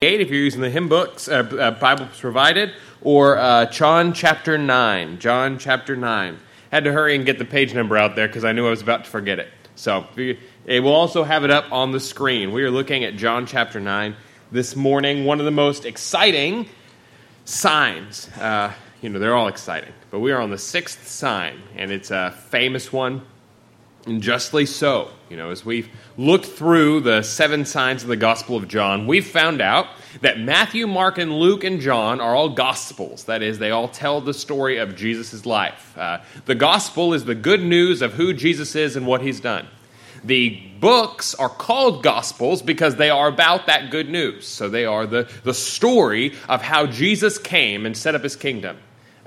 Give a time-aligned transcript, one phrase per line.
[0.00, 5.18] 8 if you're using the hymn books, uh, uh, provided, or uh, John chapter 9.
[5.18, 6.38] John chapter 9.
[6.70, 8.80] Had to hurry and get the page number out there because I knew I was
[8.80, 9.48] about to forget it.
[9.74, 12.52] So it will also have it up on the screen.
[12.52, 14.14] We are looking at John chapter 9
[14.52, 15.24] this morning.
[15.24, 16.68] One of the most exciting
[17.44, 18.28] signs.
[18.38, 22.12] Uh, you know, they're all exciting, but we are on the sixth sign, and it's
[22.12, 23.22] a famous one
[24.08, 25.10] and justly so.
[25.28, 29.26] You know, as we've looked through the seven signs of the Gospel of John, we've
[29.26, 29.86] found out
[30.22, 33.24] that Matthew, Mark, and Luke and John are all Gospels.
[33.24, 35.96] That is, they all tell the story of Jesus' life.
[35.96, 39.68] Uh, the Gospel is the good news of who Jesus is and what he's done.
[40.24, 44.46] The books are called Gospels because they are about that good news.
[44.46, 48.78] So they are the, the story of how Jesus came and set up his kingdom.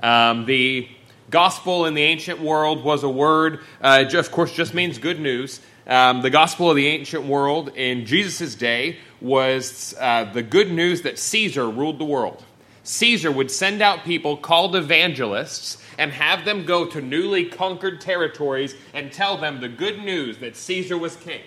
[0.02, 0.88] Um, the
[1.32, 5.60] Gospel in the ancient world was a word, uh, of course, just means good news.
[5.86, 11.00] Um, the gospel of the ancient world in Jesus' day was uh, the good news
[11.02, 12.44] that Caesar ruled the world.
[12.84, 18.74] Caesar would send out people called evangelists and have them go to newly conquered territories
[18.92, 21.40] and tell them the good news that Caesar was king.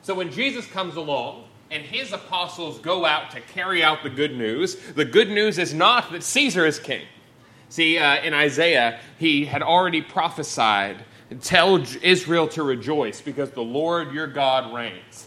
[0.00, 4.34] So when Jesus comes along and his apostles go out to carry out the good
[4.34, 7.02] news, the good news is not that Caesar is king.
[7.74, 11.04] See, uh, in Isaiah, he had already prophesied,
[11.40, 15.26] tell Israel to rejoice because the Lord your God reigns.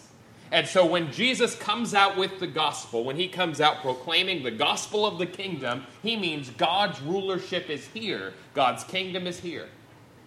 [0.54, 4.52] And so when Jesus comes out with the gospel, when he comes out proclaiming the
[4.52, 9.68] gospel of the kingdom, he means God's rulership is here, God's kingdom is here.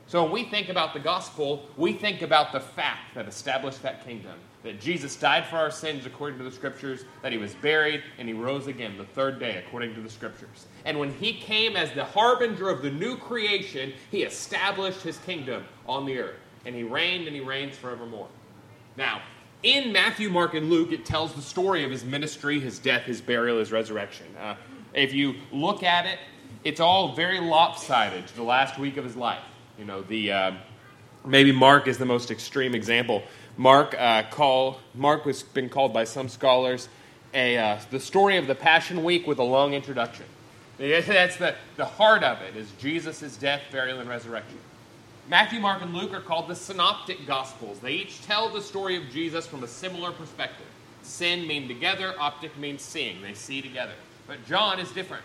[0.07, 4.05] So when we think about the gospel, we think about the fact that established that
[4.05, 8.03] kingdom that Jesus died for our sins according to the scriptures, that he was buried,
[8.19, 10.67] and he rose again the third day according to the scriptures.
[10.85, 15.65] And when he came as the harbinger of the new creation, he established his kingdom
[15.87, 16.37] on the earth.
[16.65, 18.29] And he reigned and he reigns forevermore.
[18.97, 19.23] Now,
[19.63, 23.21] in Matthew, Mark, and Luke, it tells the story of his ministry, his death, his
[23.21, 24.27] burial, his resurrection.
[24.41, 24.55] Uh,
[24.95, 26.19] if you look at it,
[26.65, 29.43] it's all very lopsided to the last week of his life.
[29.79, 30.53] You know, the uh,
[31.25, 33.23] maybe Mark is the most extreme example.
[33.57, 36.89] Mark uh, call Mark has been called by some scholars
[37.35, 40.27] a uh, the story of the Passion Week with a long introduction.
[41.07, 44.59] That's the, the heart of it is Jesus' death, burial, and resurrection.
[45.29, 47.81] Matthew, Mark, and Luke are called the synoptic gospels.
[47.81, 50.67] They each tell the story of Jesus from a similar perspective.
[51.03, 53.21] Sin mean together, optic means seeing.
[53.21, 53.93] They see together.
[54.27, 55.23] But John is different.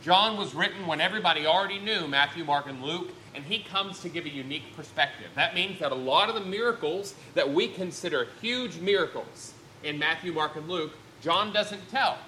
[0.00, 4.08] John was written when everybody already knew Matthew, Mark, and Luke, and he comes to
[4.08, 5.26] give a unique perspective.
[5.34, 10.32] That means that a lot of the miracles that we consider huge miracles in Matthew,
[10.32, 12.18] Mark, and Luke, John doesn't tell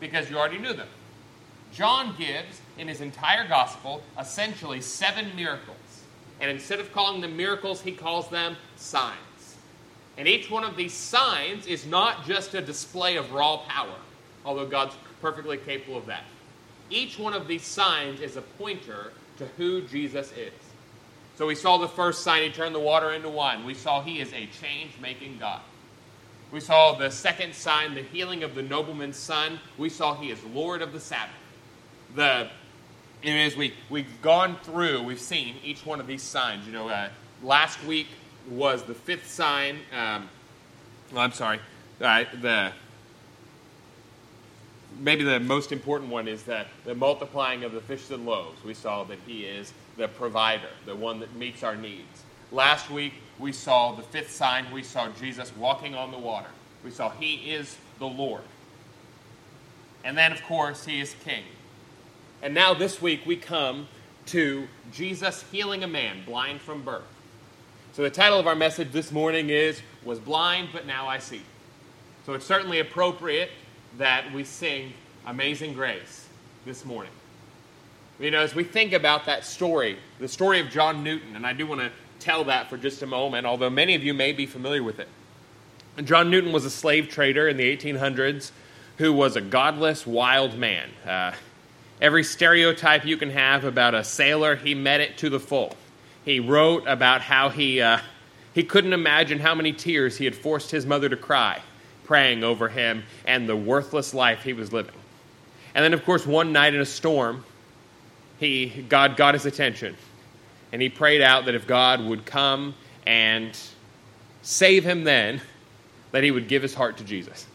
[0.00, 0.88] because you already knew them.
[1.72, 5.76] John gives in his entire gospel essentially seven miracles.
[6.40, 9.16] And instead of calling them miracles, he calls them signs.
[10.16, 13.94] And each one of these signs is not just a display of raw power,
[14.44, 16.24] although God's perfectly capable of that.
[16.90, 20.52] Each one of these signs is a pointer to who Jesus is.
[21.36, 23.64] So we saw the first sign, he turned the water into wine.
[23.64, 25.60] We saw he is a change making God.
[26.50, 29.60] We saw the second sign, the healing of the nobleman's son.
[29.76, 31.34] We saw he is Lord of the Sabbath.
[32.14, 32.48] The,
[33.22, 36.66] and as we, we've gone through, we've seen each one of these signs.
[36.66, 37.08] You know, uh,
[37.42, 38.08] last week
[38.48, 39.78] was the fifth sign.
[39.92, 40.28] Um,
[41.12, 41.60] well, I'm sorry.
[42.00, 42.72] Uh, the
[45.00, 48.62] maybe the most important one is that the multiplying of the fishes and loaves.
[48.64, 52.24] We saw that He is the provider, the one that meets our needs.
[52.50, 54.66] Last week, we saw the fifth sign.
[54.72, 56.48] We saw Jesus walking on the water.
[56.84, 58.42] We saw He is the Lord.
[60.04, 61.44] And then, of course, He is King.
[62.42, 63.88] And now, this week, we come
[64.26, 67.02] to Jesus healing a man blind from birth.
[67.92, 71.42] So, the title of our message this morning is Was Blind, but Now I See.
[72.24, 73.50] So, it's certainly appropriate
[73.96, 74.92] that we sing
[75.26, 76.28] Amazing Grace
[76.64, 77.12] this morning.
[78.20, 81.52] You know, as we think about that story, the story of John Newton, and I
[81.52, 84.46] do want to tell that for just a moment, although many of you may be
[84.46, 85.08] familiar with it.
[86.04, 88.52] John Newton was a slave trader in the 1800s
[88.98, 90.88] who was a godless, wild man.
[91.06, 91.32] Uh,
[92.00, 95.74] every stereotype you can have about a sailor, he met it to the full.
[96.24, 97.98] He wrote about how he, uh,
[98.54, 101.62] he couldn't imagine how many tears he had forced his mother to cry
[102.08, 104.94] praying over him and the worthless life he was living.
[105.74, 107.44] And then, of course, one night in a storm,
[108.38, 109.94] he, God got his attention.
[110.72, 112.74] And he prayed out that if God would come
[113.06, 113.56] and
[114.40, 115.42] save him then,
[116.12, 117.46] that he would give his heart to Jesus.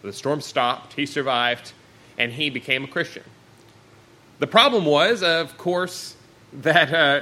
[0.00, 1.72] The storm stopped, he survived,
[2.16, 3.24] and he became a Christian.
[4.42, 6.16] The problem was, of course,
[6.52, 7.20] that, uh,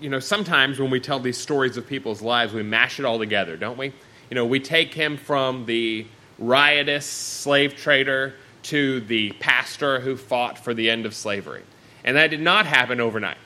[0.00, 3.18] you know, sometimes when we tell these stories of people's lives, we mash it all
[3.18, 3.92] together, don't we?
[4.30, 6.06] you know, we take him from the
[6.38, 11.62] riotous slave trader to the pastor who fought for the end of slavery.
[12.02, 13.36] And that did not happen overnight.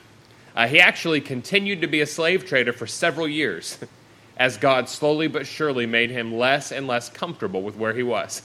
[0.55, 3.77] Uh, he actually continued to be a slave trader for several years
[4.37, 8.41] as God slowly but surely made him less and less comfortable with where he was.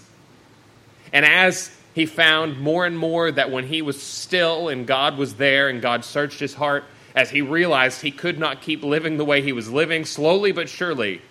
[1.12, 5.34] And as he found more and more that when he was still and God was
[5.34, 9.24] there and God searched his heart, as he realized he could not keep living the
[9.24, 11.22] way he was living, slowly but surely,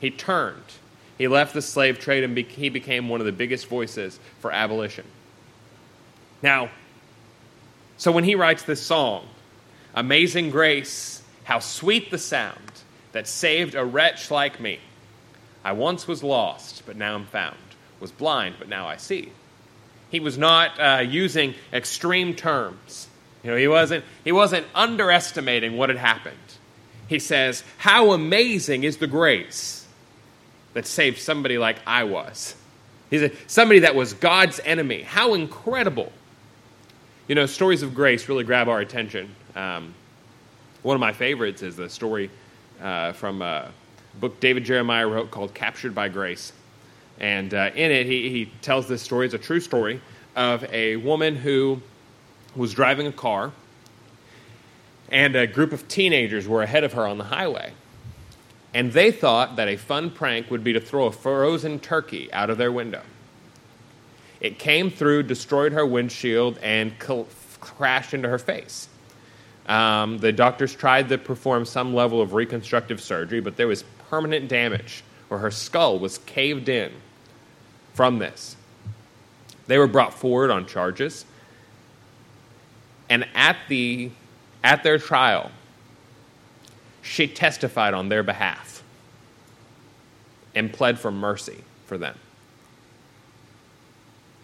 [0.00, 0.62] he turned.
[1.16, 5.06] He left the slave trade and he became one of the biggest voices for abolition.
[6.42, 6.68] Now,
[7.96, 9.26] so when he writes this song,
[9.94, 12.58] Amazing Grace, how sweet the sound
[13.12, 14.80] that saved a wretch like me.
[15.64, 17.56] I once was lost, but now I'm found,
[18.00, 19.30] was blind, but now I see.
[20.14, 23.08] He was not uh, using extreme terms.
[23.42, 26.36] You know, he wasn't, he wasn't underestimating what had happened.
[27.08, 29.84] He says, How amazing is the grace
[30.72, 32.54] that saved somebody like I was.
[33.10, 35.02] He said, somebody that was God's enemy.
[35.02, 36.12] How incredible.
[37.26, 39.34] You know, stories of grace really grab our attention.
[39.56, 39.94] Um,
[40.82, 42.30] one of my favorites is the story
[42.80, 43.72] uh, from a
[44.20, 46.52] book David Jeremiah wrote called Captured by Grace.
[47.20, 49.26] And uh, in it, he, he tells this story.
[49.26, 50.00] It's a true story
[50.36, 51.80] of a woman who
[52.56, 53.52] was driving a car,
[55.10, 57.72] and a group of teenagers were ahead of her on the highway.
[58.72, 62.50] And they thought that a fun prank would be to throw a frozen turkey out
[62.50, 63.02] of their window.
[64.40, 68.88] It came through, destroyed her windshield, and crashed into her face.
[69.66, 74.48] Um, the doctors tried to perform some level of reconstructive surgery, but there was permanent
[74.48, 76.92] damage, or her skull was caved in
[77.94, 78.56] from this.
[79.66, 81.24] They were brought forward on charges.
[83.08, 84.10] And at, the,
[84.62, 85.50] at their trial,
[87.02, 88.82] she testified on their behalf
[90.54, 92.18] and pled for mercy for them.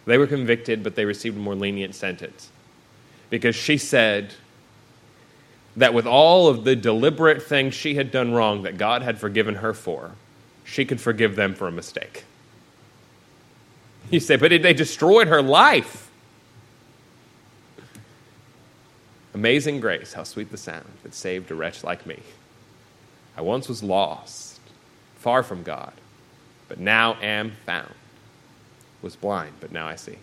[0.07, 2.51] They were convicted, but they received a more lenient sentence
[3.29, 4.35] because she said
[5.77, 9.57] that with all of the deliberate things she had done wrong that God had forgiven
[9.57, 10.13] her for,
[10.71, 12.25] she could forgive them for a mistake.
[14.09, 16.09] You say, but they destroyed her life.
[19.35, 22.21] Amazing grace, how sweet the sound that saved a wretch like me.
[23.37, 24.61] I once was lost,
[25.17, 25.93] far from God,
[26.69, 27.95] but now am found.
[29.03, 30.19] Was blind, but now I see.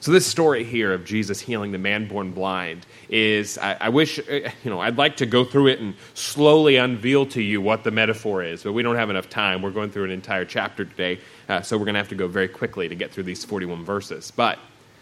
[0.00, 4.18] So this story here of Jesus healing the man born blind is, I, I, wish,
[4.18, 4.22] uh,
[4.62, 7.90] you know, I'd like to go through it and slowly unveil to you what the
[7.90, 9.62] metaphor is, but we don't have enough time.
[9.62, 12.28] We're going through an entire chapter today, uh, so we're going to have to go
[12.28, 14.30] very quickly to get through these 41 verses.
[14.30, 14.58] But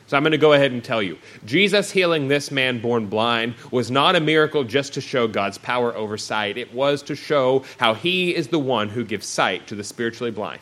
[0.07, 1.19] so I'm going to go ahead and tell you.
[1.45, 5.95] Jesus healing this man born blind was not a miracle just to show God's power
[5.97, 6.57] over sight.
[6.57, 10.31] It was to show how he is the one who gives sight to the spiritually
[10.31, 10.61] blind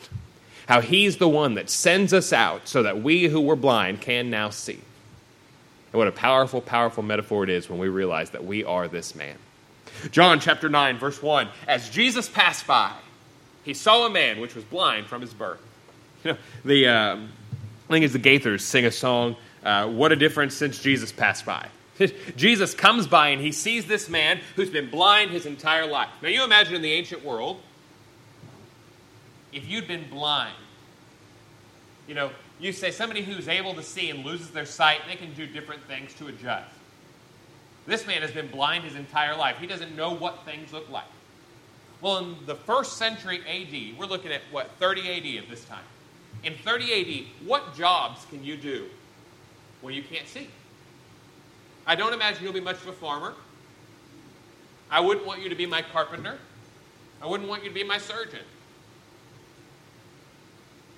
[0.67, 4.29] how he's the one that sends us out so that we who were blind can
[4.29, 4.79] now see.
[5.91, 9.15] And what a powerful, powerful metaphor it is when we realize that we are this
[9.15, 9.37] man.
[10.11, 12.93] John chapter 9, verse 1 As Jesus passed by,
[13.63, 15.61] he saw a man which was blind from his birth.
[16.23, 20.15] You know, the, uh, I think it's the Gaithers sing a song, uh, What a
[20.15, 21.67] Difference Since Jesus Passed By.
[22.35, 26.09] Jesus comes by and he sees this man who's been blind his entire life.
[26.21, 27.61] Now, you imagine in the ancient world,
[29.55, 30.53] if you'd been blind,
[32.07, 32.29] you know,
[32.59, 35.81] you say somebody who's able to see and loses their sight, they can do different
[35.87, 36.69] things to adjust.
[37.87, 39.57] This man has been blind his entire life.
[39.57, 41.05] He doesn't know what things look like.
[42.01, 45.83] Well, in the first century AD, we're looking at what, 30 AD at this time.
[46.43, 48.87] In 30 AD, what jobs can you do
[49.81, 50.49] when you can't see?
[51.87, 53.33] I don't imagine you'll be much of a farmer.
[54.91, 56.37] I wouldn't want you to be my carpenter.
[57.21, 58.41] I wouldn't want you to be my surgeon.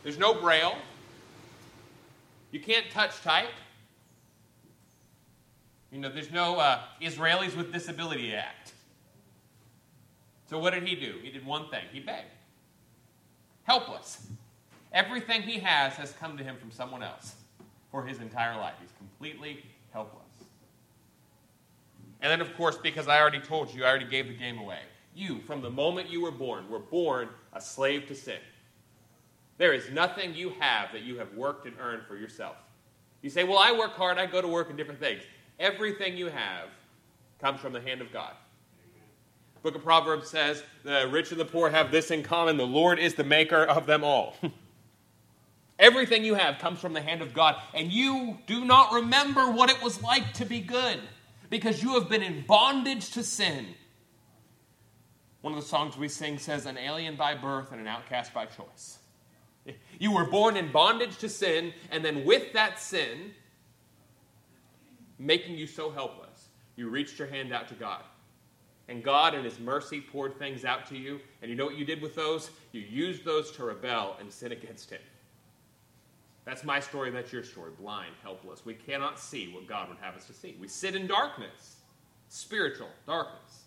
[0.07, 0.77] There's no braille.
[2.51, 3.49] You can't touch type.
[5.91, 8.71] You know, there's no uh, Israelis with Disability Act.
[10.49, 11.15] So what did he do?
[11.21, 11.83] He did one thing.
[11.91, 12.29] He begged.
[13.63, 14.25] Helpless.
[14.93, 17.35] Everything he has has come to him from someone else
[17.91, 18.75] for his entire life.
[18.79, 19.61] He's completely
[19.91, 20.23] helpless.
[22.21, 24.79] And then, of course, because I already told you, I already gave the game away.
[25.13, 28.39] You, from the moment you were born, were born a slave to sin.
[29.57, 32.55] There is nothing you have that you have worked and earned for yourself.
[33.21, 35.21] You say, Well, I work hard, I go to work in different things.
[35.59, 36.69] Everything you have
[37.39, 38.33] comes from the hand of God.
[39.63, 42.99] Book of Proverbs says, The rich and the poor have this in common the Lord
[42.99, 44.35] is the maker of them all.
[45.79, 49.69] Everything you have comes from the hand of God, and you do not remember what
[49.69, 50.99] it was like to be good
[51.49, 53.67] because you have been in bondage to sin.
[55.41, 58.45] One of the songs we sing says, An alien by birth and an outcast by
[58.45, 58.99] choice.
[59.99, 63.31] You were born in bondage to sin, and then with that sin,
[65.19, 68.03] making you so helpless, you reached your hand out to God.
[68.87, 71.19] And God, in His mercy, poured things out to you.
[71.41, 72.51] And you know what you did with those?
[72.71, 75.01] You used those to rebel and sin against Him.
[76.45, 77.71] That's my story, that's your story.
[77.77, 78.65] Blind, helpless.
[78.65, 80.55] We cannot see what God would have us to see.
[80.57, 81.77] We sit in darkness,
[82.29, 83.63] spiritual darkness.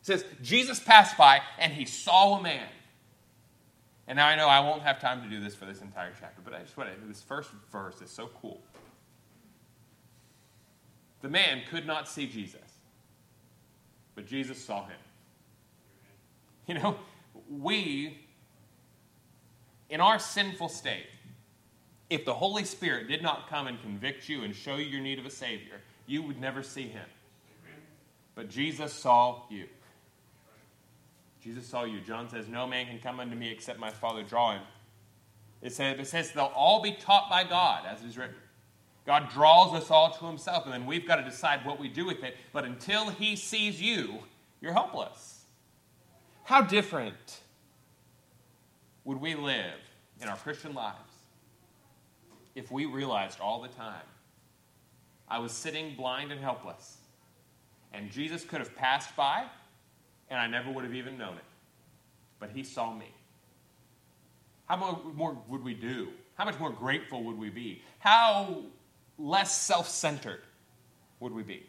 [0.00, 2.66] It says, Jesus passed by and he saw a man.
[4.08, 6.40] And now I know I won't have time to do this for this entire chapter,
[6.42, 8.62] but I just want to, this first verse is so cool.
[11.20, 12.78] The man could not see Jesus,
[14.14, 14.96] but Jesus saw him.
[16.66, 16.96] You know,
[17.50, 18.18] we,
[19.90, 21.06] in our sinful state,
[22.08, 25.18] if the Holy Spirit did not come and convict you and show you your need
[25.18, 27.04] of a Savior, you would never see him.
[28.34, 29.66] But Jesus saw you.
[31.48, 32.00] Jesus saw you.
[32.00, 34.62] John says, No man can come unto me except my Father draw him.
[35.62, 38.36] It says, it says they'll all be taught by God, as it is written.
[39.06, 42.04] God draws us all to himself, and then we've got to decide what we do
[42.04, 42.36] with it.
[42.52, 44.18] But until he sees you,
[44.60, 45.46] you're helpless.
[46.44, 47.40] How different
[49.04, 49.80] would we live
[50.20, 50.98] in our Christian lives
[52.54, 54.04] if we realized all the time
[55.28, 56.98] I was sitting blind and helpless,
[57.94, 59.46] and Jesus could have passed by,
[60.30, 61.44] and I never would have even known it.
[62.38, 63.08] But he saw me.
[64.66, 66.08] How much more would we do?
[66.34, 67.82] How much more grateful would we be?
[67.98, 68.62] How
[69.18, 70.42] less self centered
[71.20, 71.66] would we be?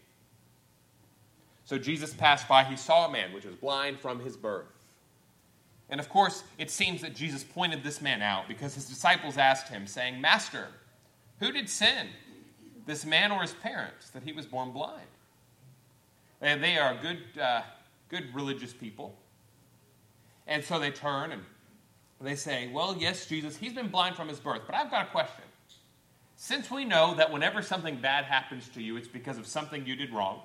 [1.66, 4.66] So Jesus passed by, he saw a man which was blind from his birth.
[5.90, 9.70] And of course, it seems that Jesus pointed this man out because his disciples asked
[9.70, 10.68] him, saying, Master,
[11.40, 12.08] who did sin,
[12.86, 15.08] this man or his parents, that he was born blind?
[16.42, 17.62] And they are good, uh,
[18.10, 19.18] good religious people.
[20.48, 21.44] And so they turn and
[22.20, 25.10] they say, Well, yes, Jesus, he's been blind from his birth, but I've got a
[25.12, 25.44] question.
[26.36, 29.96] Since we know that whenever something bad happens to you, it's because of something you
[29.96, 30.42] did wrong,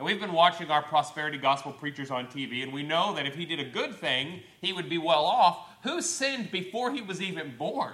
[0.00, 3.34] and we've been watching our prosperity gospel preachers on TV, and we know that if
[3.34, 5.58] he did a good thing, he would be well off.
[5.82, 7.92] Who sinned before he was even born?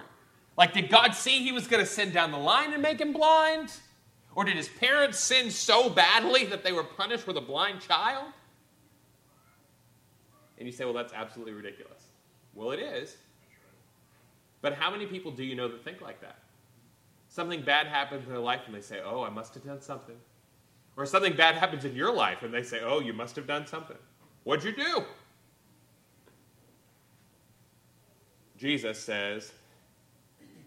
[0.56, 3.12] Like, did God see he was going to sin down the line and make him
[3.12, 3.72] blind?
[4.36, 8.26] Or did his parents sin so badly that they were punished with a blind child?
[10.58, 12.02] And you say, well, that's absolutely ridiculous.
[12.54, 13.16] Well, it is.
[14.60, 16.38] But how many people do you know that think like that?
[17.28, 20.16] Something bad happens in their life and they say, oh, I must have done something.
[20.96, 23.66] Or something bad happens in your life and they say, oh, you must have done
[23.66, 23.98] something.
[24.44, 25.02] What'd you do?
[28.58, 29.52] Jesus says,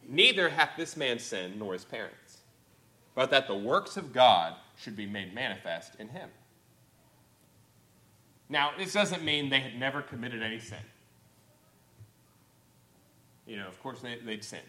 [0.07, 2.28] Neither hath this man sinned nor his parents,
[3.15, 6.29] but that the works of God should be made manifest in him.
[8.47, 10.79] Now, this doesn't mean they had never committed any sin.
[13.45, 14.63] You know, of course, they, they'd sinned.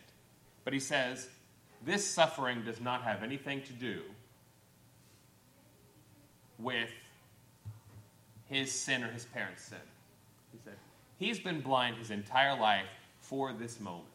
[0.65, 1.29] But he says,
[1.85, 4.03] this suffering does not have anything to do
[6.59, 6.91] with
[8.49, 9.79] his sin or his parents' sin.
[10.53, 10.77] He said,
[11.19, 12.89] He's been blind his entire life
[13.21, 14.10] for this moment.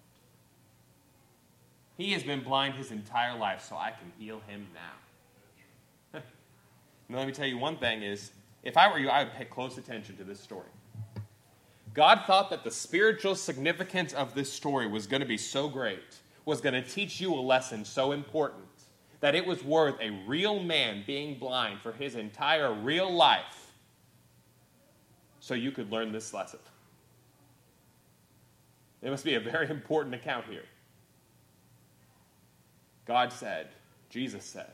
[1.98, 6.20] He has been blind his entire life, so I can heal him now.
[7.10, 8.32] now, let me tell you one thing is
[8.64, 10.68] if I were you, I would pay close attention to this story.
[11.94, 16.20] God thought that the spiritual significance of this story was going to be so great,
[16.44, 18.66] was going to teach you a lesson so important,
[19.22, 23.72] that it was worth a real man being blind for his entire real life
[25.40, 26.60] so you could learn this lesson.
[29.02, 30.66] It must be a very important account here.
[33.06, 33.70] God said,
[34.10, 34.72] Jesus said,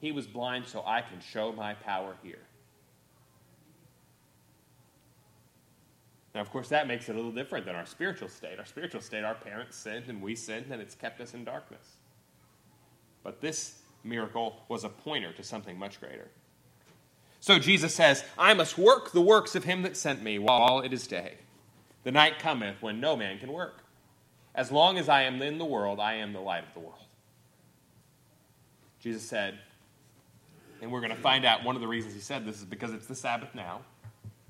[0.00, 2.40] He was blind so I can show my power here.
[6.34, 8.58] Now, of course, that makes it a little different than our spiritual state.
[8.58, 11.96] Our spiritual state, our parents sinned and we sinned, and it's kept us in darkness.
[13.22, 16.28] But this miracle was a pointer to something much greater.
[17.40, 20.92] So Jesus says, I must work the works of him that sent me while it
[20.92, 21.34] is day.
[22.02, 23.84] The night cometh when no man can work.
[24.54, 27.03] As long as I am in the world, I am the light of the world.
[29.04, 29.58] Jesus said,
[30.80, 32.94] and we're going to find out one of the reasons he said this is because
[32.94, 33.82] it's the Sabbath now.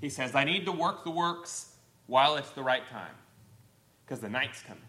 [0.01, 1.75] He says, I need to work the works
[2.07, 3.17] while it's the right time,
[4.05, 4.81] because the night's coming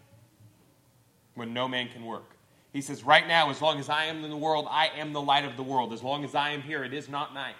[1.34, 2.36] when no man can work.
[2.72, 5.20] He says, Right now, as long as I am in the world, I am the
[5.20, 5.92] light of the world.
[5.92, 7.56] As long as I am here, it is not night.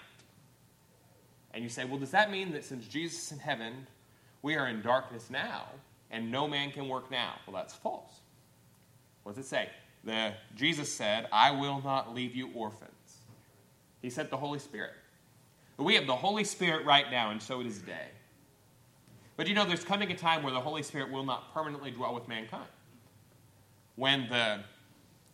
[1.53, 3.85] And you say, Well, does that mean that since Jesus is in heaven,
[4.43, 5.65] we are in darkness now
[6.09, 7.33] and no man can work now?
[7.45, 8.21] Well, that's false.
[9.23, 9.69] What does it say?
[10.07, 12.91] The, Jesus said, I will not leave you orphans.
[14.01, 14.93] He sent the Holy Spirit.
[15.75, 18.07] But we have the Holy Spirit right now, and so it is day.
[19.35, 22.15] But you know, there's coming a time where the Holy Spirit will not permanently dwell
[22.15, 22.69] with mankind.
[23.97, 24.61] When the,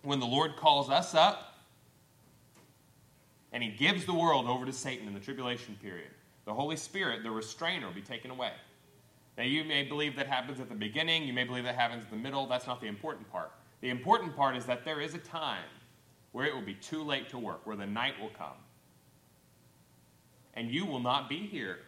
[0.01, 1.53] when the Lord calls us up
[3.51, 6.09] and he gives the world over to Satan in the tribulation period,
[6.45, 8.53] the Holy Spirit, the restrainer, will be taken away.
[9.37, 12.09] Now, you may believe that happens at the beginning, you may believe that happens in
[12.09, 12.47] the middle.
[12.47, 13.51] That's not the important part.
[13.83, 15.65] The important part is that there is a time
[16.31, 18.55] where it will be too late to work, where the night will come.
[20.53, 21.79] And you will not be here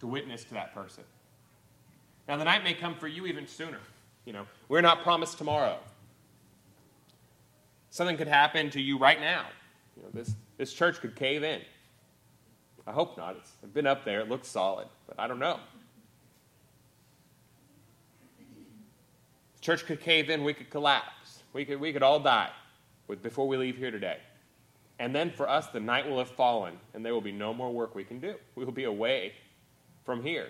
[0.00, 1.04] to witness to that person.
[2.26, 3.78] Now, the night may come for you even sooner.
[4.24, 5.78] You know, we're not promised tomorrow.
[7.90, 9.44] Something could happen to you right now.
[9.96, 11.60] You know, this, this church could cave in.
[12.84, 13.36] I hope not.
[13.36, 14.18] It's, I've been up there.
[14.18, 15.60] It looks solid, but I don't know.
[19.60, 20.44] Church could cave in.
[20.44, 21.42] We could collapse.
[21.52, 22.50] We could, we could all die
[23.22, 24.18] before we leave here today.
[24.98, 27.72] And then for us, the night will have fallen, and there will be no more
[27.72, 28.34] work we can do.
[28.54, 29.32] We will be away
[30.04, 30.48] from here.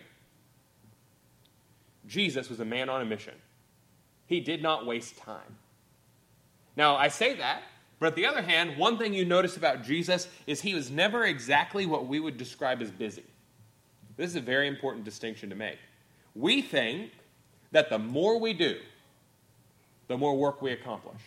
[2.06, 3.34] Jesus was a man on a mission.
[4.26, 5.56] He did not waste time.
[6.76, 7.62] Now, I say that,
[7.98, 11.24] but on the other hand, one thing you notice about Jesus is he was never
[11.24, 13.24] exactly what we would describe as busy.
[14.16, 15.78] This is a very important distinction to make.
[16.34, 17.12] We think
[17.70, 18.78] that the more we do,
[20.10, 21.20] the more work we accomplish.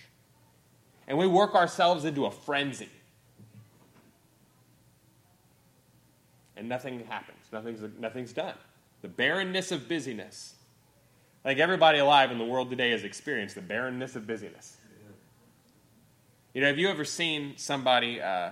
[1.07, 2.89] And we work ourselves into a frenzy.
[6.57, 8.55] And nothing happens, nothing's, nothing's done.
[9.01, 10.55] The barrenness of busyness.
[11.45, 14.75] Like everybody alive in the world today has experienced the barrenness of busyness.
[16.53, 18.49] You know, have you ever seen somebody uh,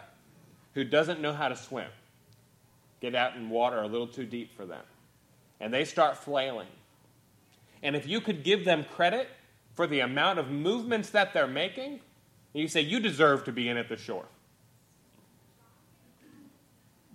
[0.76, 1.90] who doesn't know how to swim
[3.02, 4.84] get out in water a little too deep for them?
[5.60, 6.70] And they start flailing.
[7.84, 9.28] And if you could give them credit
[9.76, 12.00] for the amount of movements that they're making,
[12.54, 14.26] you say, You deserve to be in at the shore.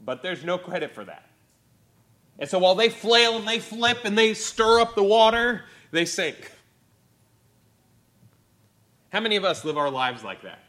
[0.04, 1.28] But there's no credit for that.
[2.38, 6.04] And so while they flail and they flip and they stir up the water, they
[6.04, 6.52] sink.
[9.10, 10.60] How many of us live our lives like that?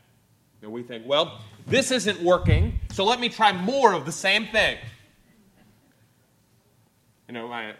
[0.62, 4.47] And we think, well, this isn't working, so let me try more of the same
[4.47, 4.78] thing.
[7.28, 7.73] You know, my,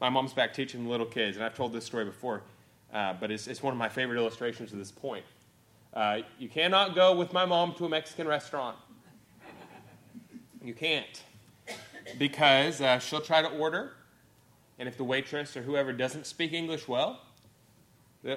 [0.00, 2.42] my mom's back teaching little kids, and I've told this story before,
[2.92, 5.24] uh, but it's, it's one of my favorite illustrations of this point.
[5.92, 8.76] Uh, you cannot go with my mom to a Mexican restaurant.
[10.62, 11.22] You can't.
[12.18, 13.94] Because uh, she'll try to order,
[14.78, 17.20] and if the waitress or whoever doesn't speak English well,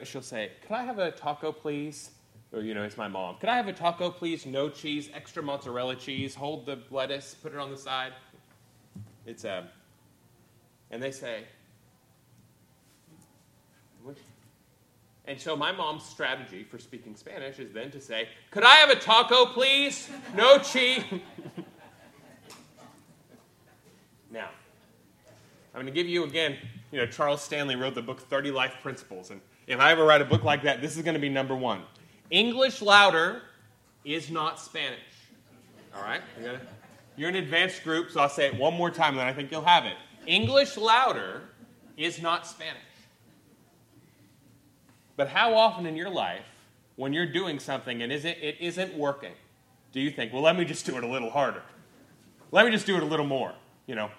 [0.03, 2.11] she'll say, Could I have a taco, please?
[2.51, 3.37] or you know, it's my mom.
[3.37, 4.45] Could I have a taco, please?
[4.45, 6.33] No cheese, extra mozzarella cheese.
[6.35, 8.13] Hold the lettuce, put it on the side.
[9.25, 9.65] It's a, um,
[10.91, 11.43] and they say,
[15.29, 18.89] and so my mom's strategy for speaking Spanish is then to say, "Could I have
[18.89, 20.09] a taco, please?
[20.35, 21.03] No cheese."
[24.31, 24.49] now,
[25.75, 26.57] I'm going to give you again.
[26.91, 30.21] You know, Charles Stanley wrote the book 30 Life Principles, and if I ever write
[30.21, 31.83] a book like that, this is going to be number one.
[32.31, 33.43] English louder
[34.03, 34.97] is not Spanish.
[35.95, 36.21] All right?
[37.15, 39.61] You're an advanced group, so I'll say it one more time, then I think you'll
[39.61, 39.97] have it.
[40.25, 41.43] English louder
[41.97, 42.81] is not Spanish.
[45.19, 46.45] But how often in your life,
[46.95, 49.33] when you're doing something and it isn't working,
[49.91, 51.61] do you think, well, let me just do it a little harder?
[52.53, 53.51] Let me just do it a little more.
[53.85, 54.11] You know,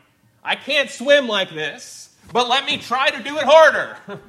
[0.45, 3.97] I can't swim like this, but let me try to do it harder.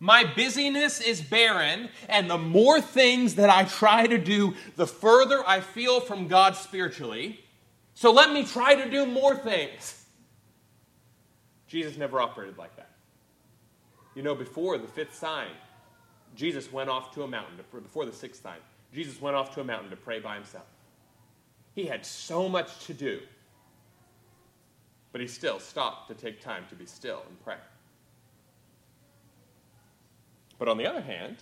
[0.00, 5.44] My busyness is barren, and the more things that I try to do, the further
[5.46, 7.38] I feel from God spiritually.
[7.94, 10.04] So let me try to do more things.
[11.68, 12.91] Jesus never operated like that.
[14.14, 15.50] You know, before the fifth sign,
[16.34, 18.58] Jesus went off to a mountain, to, before the sixth sign,
[18.92, 20.66] Jesus went off to a mountain to pray by himself.
[21.74, 23.20] He had so much to do,
[25.12, 27.56] but he still stopped to take time to be still and pray.
[30.58, 31.38] But on the other hand,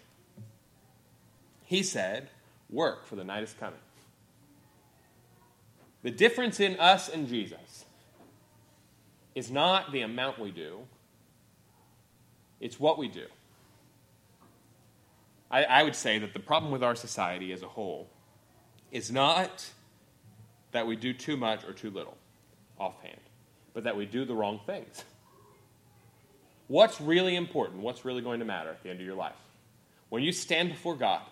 [1.64, 2.30] he said,
[2.70, 3.80] Work, for the night is coming.
[6.02, 7.84] The difference in us and Jesus
[9.34, 10.78] is not the amount we do,
[12.60, 13.26] it's what we do.
[15.50, 18.08] I, I, would say that the problem with our society as a whole
[18.92, 19.68] is not
[20.72, 22.16] that we do too much or too little
[22.78, 23.20] offhand,
[23.74, 25.04] but that we do the wrong things.
[26.68, 27.80] What's really important?
[27.80, 29.34] What's really going to matter at the end of your life?
[30.08, 31.22] When you stand before God,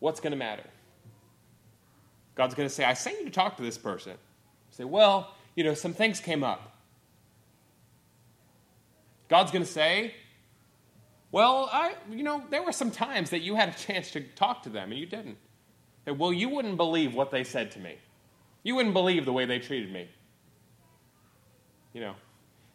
[0.00, 0.64] what's going to matter?
[2.34, 4.12] God's going to say, I sent you to talk to this person.
[4.12, 6.75] You say, well, you know, some things came up.
[9.28, 10.14] God's going to say,
[11.32, 14.62] well, I, you know, there were some times that you had a chance to talk
[14.62, 15.36] to them and you didn't.
[16.06, 17.96] Well, you wouldn't believe what they said to me.
[18.62, 20.08] You wouldn't believe the way they treated me.
[21.92, 22.14] You know,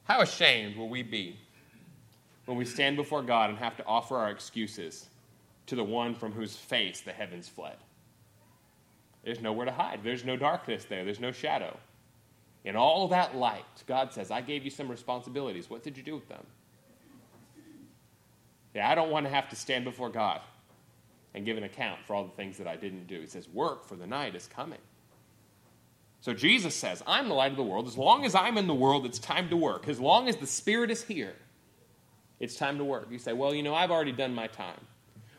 [0.04, 1.38] how ashamed will we be
[2.46, 5.08] when we stand before God and have to offer our excuses
[5.68, 7.78] to the one from whose face the heavens fled?
[9.24, 10.02] There's nowhere to hide.
[10.04, 11.06] There's no darkness there.
[11.06, 11.78] There's no shadow.
[12.64, 15.70] In all that light, God says, I gave you some responsibilities.
[15.70, 16.46] What did you do with them?
[18.76, 20.42] Yeah, I don't want to have to stand before God
[21.34, 23.20] and give an account for all the things that I didn't do.
[23.20, 24.80] He says, Work, for the night is coming.
[26.22, 27.88] So Jesus says, I'm the light of the world.
[27.88, 29.88] As long as I'm in the world, it's time to work.
[29.88, 31.34] As long as the Spirit is here,
[32.40, 33.08] it's time to work.
[33.10, 34.80] You say, Well, you know, I've already done my time.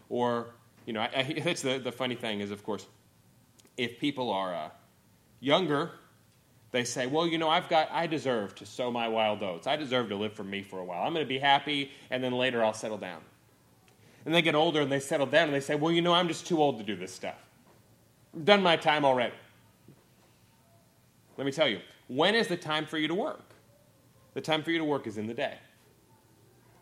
[0.08, 0.54] Or,
[0.84, 2.86] you know, I, I, that's the, the funny thing is, of course,
[3.76, 4.68] if people are uh,
[5.40, 5.92] younger,
[6.72, 9.66] they say, well, you know, I've got, I deserve to sow my wild oats.
[9.66, 11.06] I deserve to live for me for a while.
[11.06, 13.20] I'm going to be happy, and then later I'll settle down.
[14.24, 16.28] And they get older and they settle down and they say, well, you know, I'm
[16.28, 17.34] just too old to do this stuff.
[18.34, 19.34] I've done my time already.
[21.36, 23.42] Let me tell you, when is the time for you to work?
[24.34, 25.56] The time for you to work is in the day.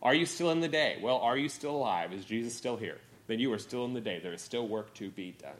[0.02, 0.98] Are you still in the day?
[1.00, 2.12] Well, are you still alive?
[2.12, 2.98] Is Jesus still here?
[3.26, 4.20] Then you are still in the day.
[4.22, 5.56] There is still work to be done.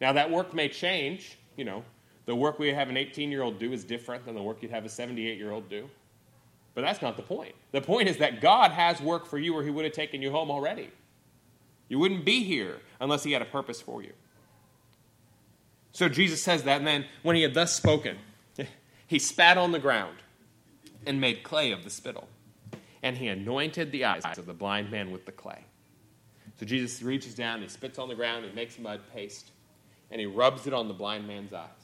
[0.00, 1.38] Now, that work may change.
[1.56, 1.84] You know,
[2.30, 4.70] the work we have an 18 year old do is different than the work you'd
[4.70, 5.90] have a 78 year old do.
[6.76, 7.56] But that's not the point.
[7.72, 10.30] The point is that God has work for you, or He would have taken you
[10.30, 10.90] home already.
[11.88, 14.12] You wouldn't be here unless He had a purpose for you.
[15.90, 18.16] So Jesus says that, and then when He had thus spoken,
[19.08, 20.18] He spat on the ground
[21.04, 22.28] and made clay of the spittle.
[23.02, 25.64] And He anointed the eyes of the blind man with the clay.
[26.60, 29.50] So Jesus reaches down, He spits on the ground, He makes mud paste,
[30.12, 31.79] and He rubs it on the blind man's eyes.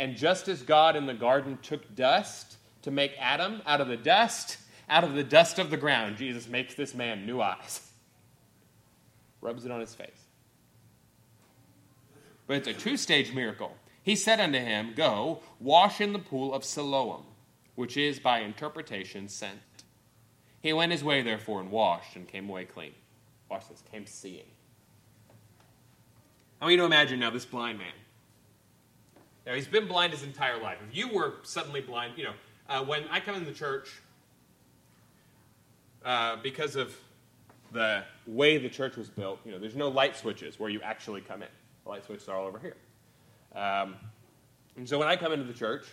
[0.00, 3.98] And just as God in the garden took dust to make Adam out of the
[3.98, 4.56] dust,
[4.88, 7.86] out of the dust of the ground, Jesus makes this man new eyes.
[9.42, 10.24] Rubs it on his face.
[12.46, 13.76] But it's a two stage miracle.
[14.02, 17.24] He said unto him, Go, wash in the pool of Siloam,
[17.74, 19.60] which is by interpretation sent.
[20.62, 22.94] He went his way, therefore, and washed, and came away clean.
[23.50, 24.48] Watch this, came seeing.
[26.58, 27.92] I want you to imagine now this blind man.
[29.46, 30.78] Now, he's been blind his entire life.
[30.88, 32.34] If you were suddenly blind, you know,
[32.68, 34.00] uh, when I come in the church,
[36.04, 36.94] uh, because of
[37.72, 41.20] the way the church was built, you know, there's no light switches where you actually
[41.20, 41.48] come in.
[41.84, 42.76] The light switches are all over here.
[43.54, 43.96] Um,
[44.76, 45.86] and so when I come into the church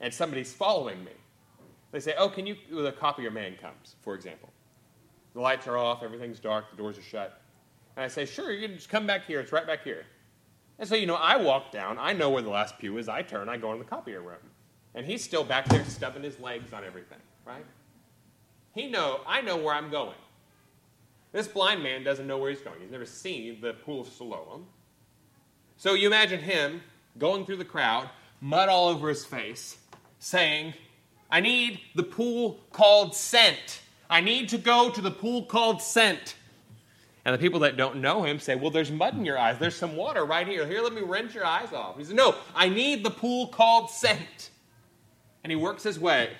[0.00, 1.12] and somebody's following me,
[1.90, 4.48] they say, "Oh, can you?" The copier man comes, for example.
[5.34, 7.40] The lights are off, everything's dark, the doors are shut,
[7.96, 9.40] and I say, "Sure, you can just come back here.
[9.40, 10.06] It's right back here."
[10.78, 13.22] And so, you know, I walk down, I know where the last pew is, I
[13.22, 14.38] turn, I go in the copier room.
[14.94, 17.64] And he's still back there stubbing his legs on everything, right?
[18.74, 20.16] He know, I know where I'm going.
[21.32, 22.80] This blind man doesn't know where he's going.
[22.80, 24.66] He's never seen the pool of Siloam.
[25.76, 26.82] So you imagine him
[27.18, 28.08] going through the crowd,
[28.40, 29.78] mud all over his face,
[30.18, 30.74] saying,
[31.30, 33.80] I need the pool called Sent.
[34.10, 36.36] I need to go to the pool called Sent.
[37.24, 39.58] And the people that don't know him say, Well, there's mud in your eyes.
[39.58, 40.66] There's some water right here.
[40.66, 41.96] Here, let me rinse your eyes off.
[41.96, 44.50] He says, No, I need the pool called Sent.
[45.44, 46.30] And he works his way.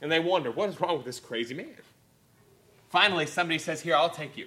[0.00, 1.76] And they wonder, What is wrong with this crazy man?
[2.88, 4.46] Finally, somebody says, Here, I'll take you.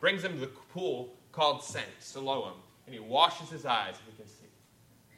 [0.00, 2.54] Brings him to the pool called Sent, Siloam.
[2.86, 4.46] And he washes his eyes and he can see.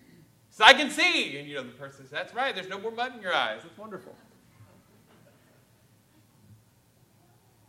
[0.05, 1.39] He says, I can see.
[1.39, 2.55] And you know, the person says, That's right.
[2.57, 3.61] There's no more mud in your eyes.
[3.63, 4.17] That's wonderful.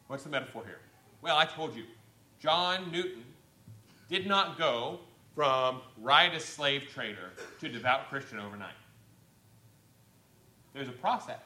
[0.08, 0.80] What's the metaphor here?
[1.22, 1.84] Well, I told you,
[2.39, 3.24] John Newton
[4.10, 5.00] did not go
[5.36, 8.74] from riotous slave trader to devout Christian overnight.
[10.74, 11.39] There's a process,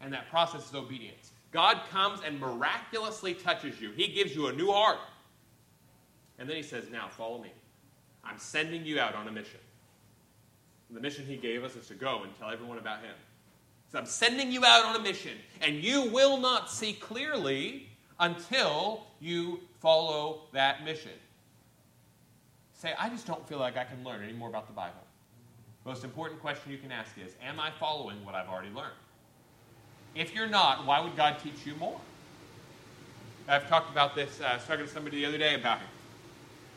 [0.00, 1.32] and that process is obedience.
[1.50, 4.98] God comes and miraculously touches you, He gives you a new heart.
[6.38, 7.52] And then He says, Now follow me.
[8.22, 9.60] I'm sending you out on a mission.
[10.90, 13.14] The mission He gave us is to go and tell everyone about Him.
[13.90, 17.88] So I'm sending you out on a mission, and you will not see clearly
[18.20, 21.12] until you follow that mission.
[22.74, 25.00] Say, I just don't feel like I can learn any more about the Bible.
[25.84, 28.92] Most important question you can ask is Am I following what I've already learned?
[30.14, 31.98] If you're not, why would God teach you more?
[33.48, 35.86] I've talked about this, uh, I was talking to somebody the other day about it,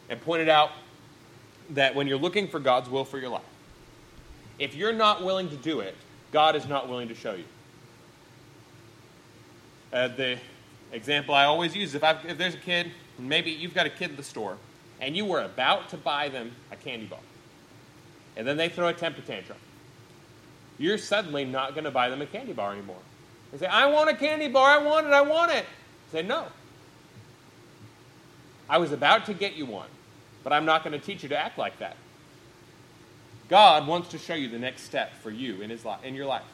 [0.10, 0.72] and pointed out
[1.72, 3.42] that when you're looking for God's will for your life,
[4.60, 5.96] if you're not willing to do it,
[6.32, 7.44] God is not willing to show you.
[9.92, 10.38] Uh, the
[10.92, 14.18] example I always use if, if there's a kid, maybe you've got a kid at
[14.18, 14.58] the store,
[15.00, 17.20] and you were about to buy them a candy bar,
[18.38, 19.58] and then they throw a temper tantrum,
[20.78, 22.98] you're suddenly not going to buy them a candy bar anymore.
[23.52, 25.66] They say, I want a candy bar, I want it, I want it.
[26.12, 26.48] say, no.
[28.70, 29.90] I was about to get you one,
[30.44, 31.98] but I'm not going to teach you to act like that.
[33.52, 36.26] God wants to show you the next step for you in, his life, in your
[36.26, 36.46] life.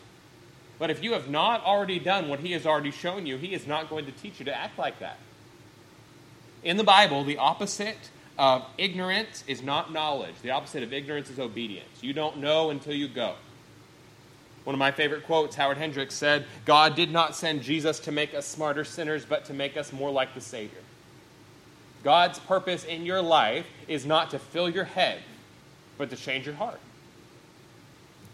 [0.79, 3.67] But if you have not already done what he has already shown you, he is
[3.67, 5.19] not going to teach you to act like that.
[6.63, 10.33] In the Bible, the opposite of ignorance is not knowledge.
[10.41, 12.01] The opposite of ignorance is obedience.
[12.01, 13.36] You don't know until you go.
[14.63, 18.33] One of my favorite quotes, Howard Hendricks said, God did not send Jesus to make
[18.33, 20.81] us smarter sinners, but to make us more like the Savior.
[22.03, 25.21] God's purpose in your life is not to fill your head,
[25.99, 26.79] but to change your heart.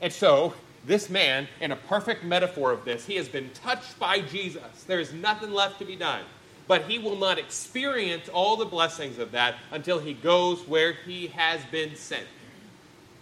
[0.04, 0.54] And so,
[0.86, 4.84] this man, in a perfect metaphor of this, he has been touched by Jesus.
[4.86, 6.24] There is nothing left to be done.
[6.68, 11.28] But he will not experience all the blessings of that until he goes where he
[11.28, 12.28] has been sent.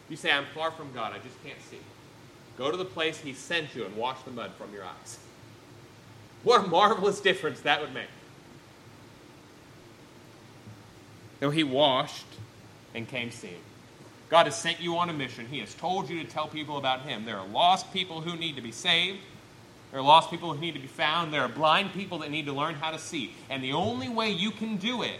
[0.10, 1.78] You say, I'm far from God, I just can't see.
[2.58, 5.20] Go to the place he sent you and wash the mud from your eyes.
[6.44, 8.10] What a marvelous difference that would make.
[11.39, 12.26] Though he washed
[12.96, 13.62] and came seeing.
[14.32, 15.46] God has sent you on a mission.
[15.46, 17.26] He has told you to tell people about Him.
[17.26, 19.20] There are lost people who need to be saved.
[19.91, 21.34] There are lost people who need to be found.
[21.34, 23.36] There are blind people that need to learn how to see.
[23.50, 25.20] And the only way you can do it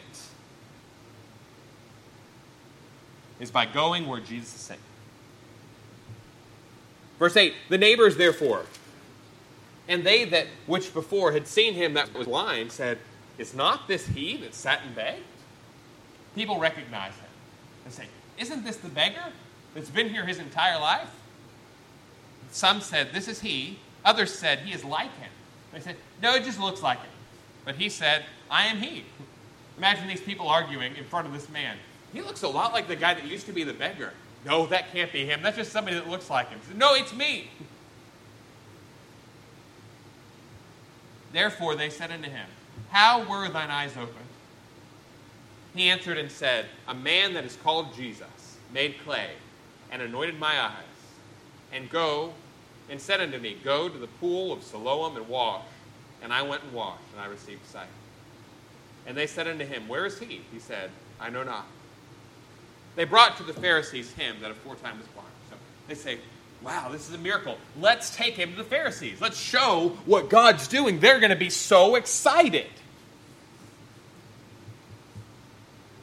[3.42, 4.80] is by going where Jesus is sent.
[7.20, 8.64] Verse 8 The neighbors, therefore,
[9.90, 12.98] and they that which before had seen him that was blind said,
[13.38, 15.20] Is not this he that sat and begged?
[16.34, 17.28] People recognize him
[17.84, 18.06] and say,
[18.42, 19.24] isn't this the beggar
[19.74, 21.10] that's been here his entire life?
[22.52, 23.80] Some said, This is he.
[24.04, 25.30] Others said, He is like him.
[25.72, 27.10] They said, No, it just looks like him.
[27.64, 29.06] But he said, I am he.
[29.78, 31.78] Imagine these people arguing in front of this man.
[32.12, 34.12] He looks a lot like the guy that used to be the beggar.
[34.44, 35.42] No, that can't be him.
[35.44, 36.60] That's just somebody that looks like him.
[36.76, 37.50] No, it's me.
[41.32, 42.48] Therefore they said unto him,
[42.90, 44.31] How were thine eyes opened?
[45.74, 49.32] He answered and said, A man that is called Jesus made clay
[49.92, 50.74] and anointed my eyes,
[51.74, 52.34] and go
[52.90, 55.64] and said unto me, Go to the pool of Siloam and wash.
[56.22, 57.88] And I went and washed, and I received sight.
[59.08, 60.42] And they said unto him, Where is he?
[60.52, 61.66] He said, I know not.
[62.96, 65.30] They brought to the Pharisees him that aforetime was blind.
[65.50, 65.56] So
[65.88, 66.20] they say,
[66.62, 67.58] Wow, this is a miracle.
[67.80, 69.20] Let's take him to the Pharisees.
[69.20, 71.00] Let's show what God's doing.
[71.00, 72.68] They're going to be so excited.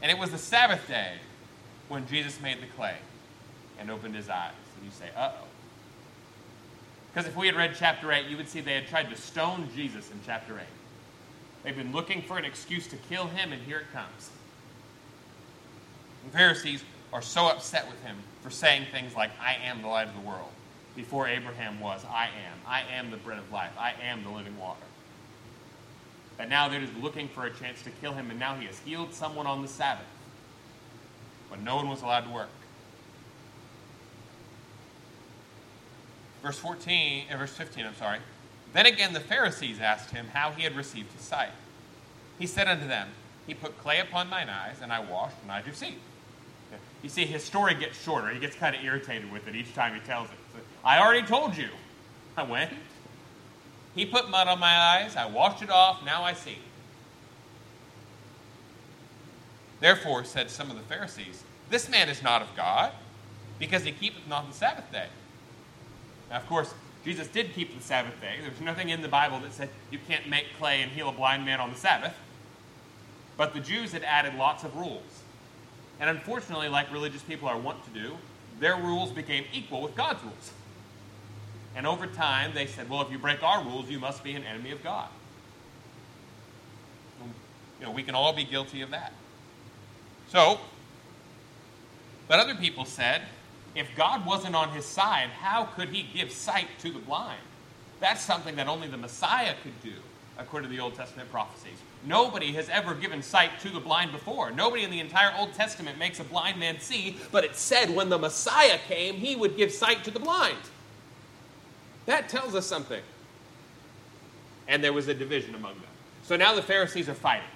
[0.08, 1.16] And it was the Sabbath day
[1.88, 2.96] when Jesus made the clay
[3.78, 4.54] and opened his eyes.
[4.76, 5.44] And you say, uh oh.
[7.12, 9.68] Because if we had read chapter 8, you would see they had tried to stone
[9.76, 10.62] Jesus in chapter 8.
[11.62, 14.30] They've been looking for an excuse to kill him, and here it comes.
[16.24, 20.08] The Pharisees are so upset with him for saying things like, I am the light
[20.08, 20.48] of the world.
[20.96, 22.58] Before Abraham was, I am.
[22.66, 23.72] I am the bread of life.
[23.78, 24.87] I am the living water
[26.38, 28.78] that now they're just looking for a chance to kill him, and now he has
[28.78, 30.06] healed someone on the Sabbath.
[31.50, 32.48] But no one was allowed to work.
[36.42, 38.18] Verse 14, uh, verse 15, I'm sorry.
[38.72, 41.50] Then again the Pharisees asked him how he had received his sight.
[42.38, 43.08] He said unto them,
[43.46, 45.96] He put clay upon mine eyes, and I washed, and I do see.
[47.02, 48.28] You see, his story gets shorter.
[48.28, 50.36] He gets kind of irritated with it each time he tells it.
[50.52, 51.68] So, I already told you.
[52.36, 52.72] I went,
[53.98, 55.16] he put mud on my eyes.
[55.16, 56.04] I washed it off.
[56.04, 56.58] Now I see.
[59.80, 62.92] Therefore, said some of the Pharisees, This man is not of God,
[63.58, 65.06] because he keepeth not the Sabbath day.
[66.30, 68.36] Now, of course, Jesus did keep the Sabbath day.
[68.40, 71.44] There's nothing in the Bible that said you can't make clay and heal a blind
[71.44, 72.14] man on the Sabbath.
[73.36, 75.22] But the Jews had added lots of rules.
[76.00, 78.16] And unfortunately, like religious people are wont to do,
[78.60, 80.52] their rules became equal with God's rules.
[81.76, 84.44] And over time, they said, well, if you break our rules, you must be an
[84.44, 85.08] enemy of God.
[87.78, 89.12] You know, we can all be guilty of that.
[90.28, 90.58] So,
[92.26, 93.22] but other people said,
[93.74, 97.40] if God wasn't on his side, how could he give sight to the blind?
[98.00, 99.94] That's something that only the Messiah could do,
[100.38, 101.78] according to the Old Testament prophecies.
[102.04, 104.50] Nobody has ever given sight to the blind before.
[104.50, 108.08] Nobody in the entire Old Testament makes a blind man see, but it said when
[108.08, 110.58] the Messiah came, he would give sight to the blind.
[112.08, 113.02] That tells us something.
[114.66, 115.90] And there was a division among them.
[116.22, 117.48] So now the Pharisees are fighting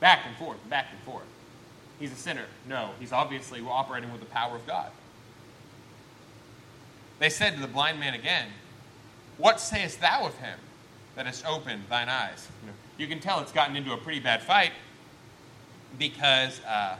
[0.00, 1.26] back and forth, back and forth.
[2.00, 2.46] He's a sinner.
[2.68, 4.90] No, he's obviously operating with the power of God.
[7.20, 8.48] They said to the blind man again,
[9.36, 10.58] What sayest thou of him
[11.14, 12.48] that hast opened thine eyes?
[12.98, 14.72] You can tell it's gotten into a pretty bad fight
[16.00, 16.96] because uh,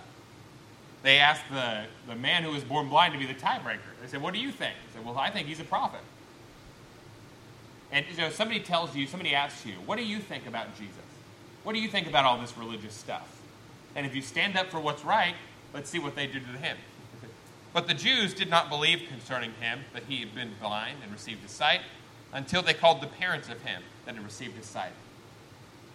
[1.03, 3.81] they asked the, the man who was born blind to be the tiebreaker.
[4.01, 4.75] They said, What do you think?
[4.87, 6.03] He said, Well, I think he's a prophet.
[7.92, 10.94] And you know, somebody tells you, somebody asks you, what do you think about Jesus?
[11.64, 13.40] What do you think about all this religious stuff?
[13.94, 15.35] And if you stand up for what's right,
[15.74, 16.76] let's see what they did to him.
[17.72, 21.42] But the Jews did not believe concerning him that he had been blind and received
[21.42, 21.81] his sight
[22.33, 24.92] until they called the parents of him that had received his sight.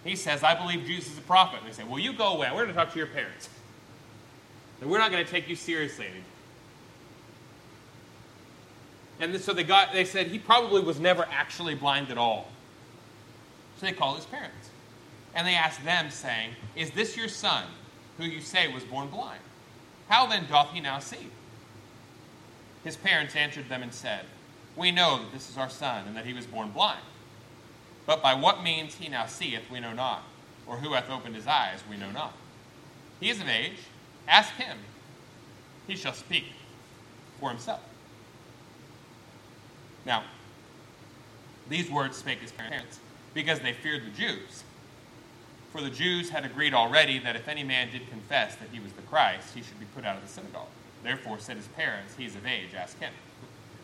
[0.03, 1.59] He says, I believe Jesus is a prophet.
[1.59, 2.49] And they say, Well, you go away.
[2.51, 3.49] We're going to talk to your parents.
[4.79, 6.23] And we're not going to take you seriously anymore.
[9.19, 12.49] And so they got they said he probably was never actually blind at all.
[13.77, 14.69] So they called his parents.
[15.33, 17.65] And they asked them, saying, Is this your son,
[18.17, 19.41] who you say was born blind?
[20.07, 21.27] How then doth he now see?
[22.83, 24.25] His parents answered them and said,
[24.77, 27.01] We know that this is our son, and that he was born blind.
[28.05, 30.23] But by what means he now seeth, we know not,
[30.67, 32.33] or who hath opened his eyes, we know not.
[33.19, 33.79] He is of age,
[34.27, 34.77] ask him.
[35.87, 36.45] He shall speak
[37.39, 37.81] for himself.
[40.05, 40.23] Now,
[41.69, 42.99] these words spake his parents,
[43.33, 44.63] because they feared the Jews.
[45.71, 48.93] For the Jews had agreed already that if any man did confess that he was
[48.93, 50.67] the Christ, he should be put out of the synagogue.
[51.03, 53.11] Therefore said his parents, He is of age, ask him.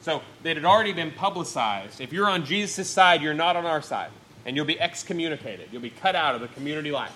[0.02, 2.02] So it had already been publicized.
[2.02, 4.10] If you're on Jesus' side, you're not on our side.
[4.46, 5.68] And you'll be excommunicated.
[5.72, 7.16] You'll be cut out of the community life.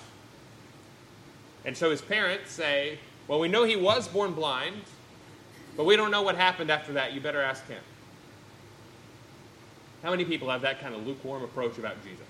[1.63, 4.81] And so his parents say, Well, we know he was born blind,
[5.75, 7.13] but we don't know what happened after that.
[7.13, 7.81] You better ask him.
[10.05, 12.27] How many people have that kind of lukewarm approach about Jesus?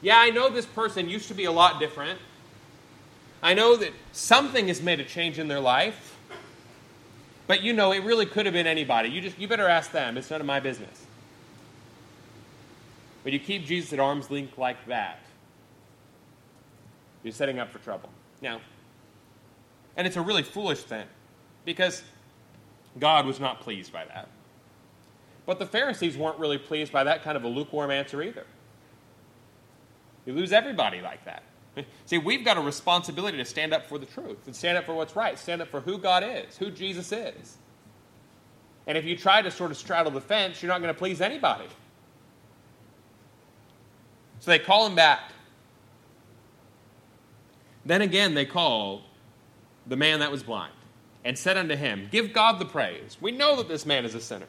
[0.00, 2.18] Yeah, I know this person used to be a lot different.
[3.42, 6.16] I know that something has made a change in their life.
[7.46, 9.10] But you know, it really could have been anybody.
[9.10, 10.16] You just you better ask them.
[10.16, 11.04] It's none of my business.
[13.22, 15.20] But you keep Jesus at arm's length like that,
[17.22, 18.08] you're setting up for trouble.
[18.40, 18.62] Now,
[19.94, 21.06] and it's a really foolish thing
[21.66, 22.02] because
[22.98, 24.28] God was not pleased by that.
[25.46, 28.46] But the Pharisees weren't really pleased by that kind of a lukewarm answer either.
[30.24, 31.42] You lose everybody like that.
[32.06, 34.94] See, we've got a responsibility to stand up for the truth and stand up for
[34.94, 37.58] what's right, stand up for who God is, who Jesus is.
[38.86, 41.20] And if you try to sort of straddle the fence, you're not going to please
[41.20, 41.66] anybody.
[44.40, 45.32] So they call him back.
[47.86, 49.02] Then again, they call
[49.86, 50.72] the man that was blind
[51.24, 53.16] and said unto him, Give God the praise.
[53.20, 54.46] We know that this man is a sinner.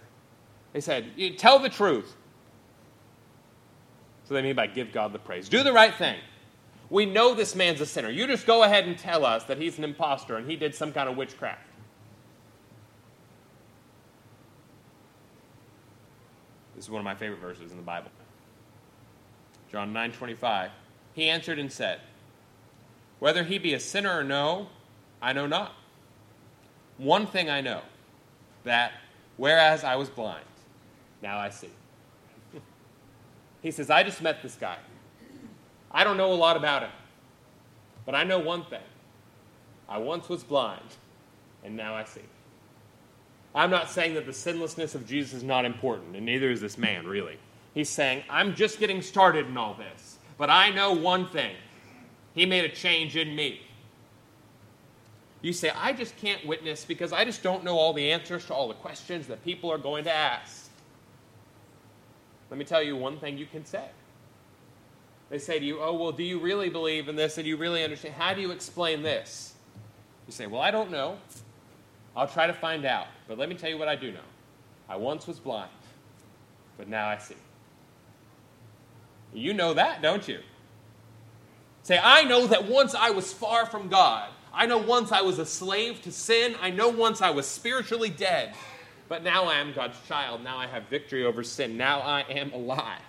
[0.76, 2.18] They said, Tell the truth.
[4.26, 5.48] So they mean by give God the praise.
[5.48, 6.18] Do the right thing.
[6.90, 8.10] We know this man's a sinner.
[8.10, 10.92] You just go ahead and tell us that he's an impostor and he did some
[10.92, 11.62] kind of witchcraft.
[16.76, 18.12] This is one of my favorite verses in the Bible.
[19.72, 20.72] John 9:25.
[21.14, 22.02] He answered and said,
[23.20, 24.68] "Whether he be a sinner or no,
[25.22, 25.74] I know not.
[26.98, 27.84] One thing I know,
[28.66, 28.92] that
[29.38, 30.44] whereas I was blind,
[31.26, 31.72] now I see."
[33.62, 34.78] he says, "I just met this guy.
[35.92, 36.92] I don't know a lot about him.
[38.06, 38.84] But I know one thing
[39.90, 40.86] I once was blind,
[41.64, 42.22] and now I see.
[43.54, 46.78] I'm not saying that the sinlessness of Jesus is not important, and neither is this
[46.78, 47.38] man, really.
[47.74, 51.56] He's saying, I'm just getting started in all this, but I know one thing
[52.34, 53.62] He made a change in me.
[55.42, 58.54] You say, I just can't witness because I just don't know all the answers to
[58.54, 60.65] all the questions that people are going to ask.
[62.56, 63.84] Let me tell you one thing you can say
[65.30, 67.84] they say to you, Oh, well, do you really believe in this and you really
[67.84, 68.16] understand?
[68.16, 69.56] How do you explain this?
[70.26, 71.18] You say, Well, I don't know.
[72.16, 73.08] I'll try to find out.
[73.28, 74.24] But let me tell you what I do know.
[74.88, 75.70] I once was blind,
[76.78, 77.36] but now I see.
[79.34, 80.40] You know that, don't you?
[81.84, 84.30] Say, I know that once I was far from God.
[84.54, 86.56] I know once I was a slave to sin.
[86.62, 88.56] I know once I was spiritually dead.
[89.08, 90.44] But now I am God's child.
[90.44, 91.78] Now I have victory over sin.
[91.78, 93.02] Now I am alive.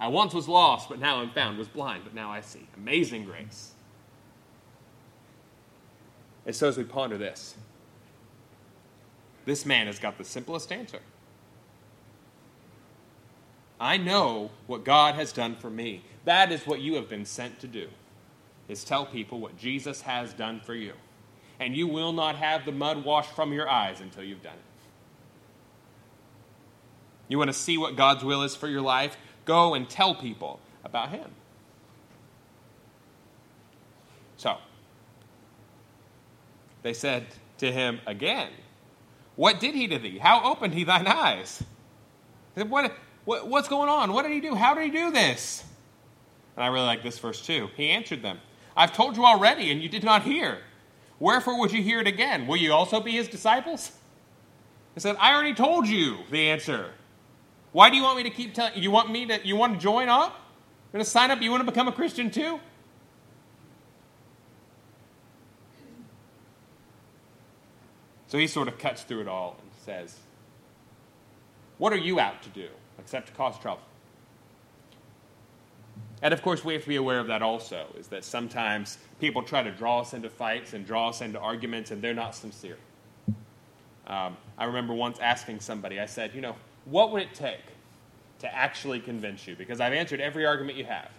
[0.00, 2.66] I once was lost, but now I'm found, was blind, but now I see.
[2.76, 3.72] Amazing grace.
[6.46, 7.56] And so as we ponder this,
[9.44, 11.00] this man has got the simplest answer.
[13.80, 16.04] I know what God has done for me.
[16.24, 17.88] That is what you have been sent to do.
[18.68, 20.92] Is tell people what Jesus has done for you.
[21.60, 24.67] And you will not have the mud washed from your eyes until you've done it.
[27.28, 29.16] You want to see what God's will is for your life?
[29.44, 31.30] Go and tell people about him.
[34.36, 34.56] So,
[36.82, 37.26] they said
[37.58, 38.50] to him again,
[39.36, 40.18] What did he to thee?
[40.18, 41.62] How opened he thine eyes?
[42.54, 42.92] What,
[43.24, 44.12] what, what's going on?
[44.12, 44.54] What did he do?
[44.54, 45.64] How did he do this?
[46.56, 47.68] And I really like this verse too.
[47.76, 48.40] He answered them,
[48.76, 50.58] I've told you already, and you did not hear.
[51.20, 52.46] Wherefore would you hear it again?
[52.46, 53.92] Will you also be his disciples?
[54.94, 56.90] He said, I already told you the answer.
[57.78, 59.78] Why do you want me to keep telling you want me to you want to
[59.78, 60.32] join up?
[60.32, 62.58] You're going to sign up, you want to become a Christian too?
[68.26, 70.16] So he sort of cuts through it all and says,
[71.76, 72.66] What are you out to do
[72.98, 73.82] except to cause trouble?
[76.20, 79.44] And of course, we have to be aware of that also, is that sometimes people
[79.44, 82.78] try to draw us into fights and draw us into arguments, and they're not sincere.
[84.08, 86.56] Um, I remember once asking somebody, I said, You know,
[86.90, 87.64] what would it take
[88.40, 89.56] to actually convince you?
[89.56, 91.10] Because I've answered every argument you have.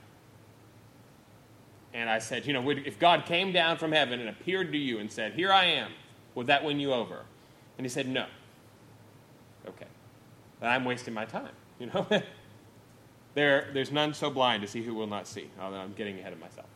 [1.94, 5.00] And I said, You know, if God came down from heaven and appeared to you
[5.00, 5.92] and said, Here I am,
[6.36, 7.24] would that win you over?
[7.78, 8.26] And he said, No.
[9.68, 9.88] Okay.
[10.60, 12.08] Then I'm wasting my time, you know?
[13.36, 15.50] There, there's none so blind to see who will not see.
[15.62, 16.68] Oh, I'm getting ahead of myself.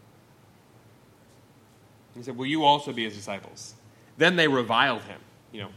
[2.15, 3.73] He said, Will you also be his disciples?
[4.17, 5.19] Then they reviled him.
[5.51, 5.69] You know,